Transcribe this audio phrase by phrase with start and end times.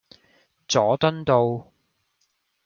[0.67, 1.71] 佐敦道